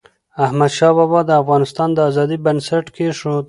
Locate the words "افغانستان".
1.41-1.89